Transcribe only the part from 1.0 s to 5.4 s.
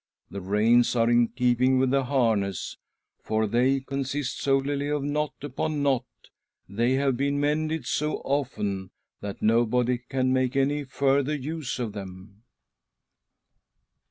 in keeping with the harness, for they consist solely of knot